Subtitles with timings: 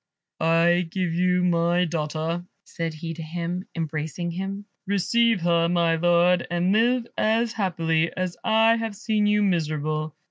[0.39, 4.65] "I give you my daughter," said he to him, embracing him.
[4.87, 10.15] "Receive her, my Lord, and live as happily as I have seen you miserable.